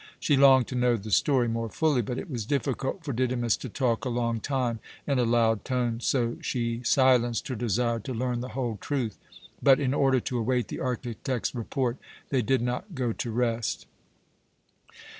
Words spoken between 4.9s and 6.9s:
in a loud tone, so she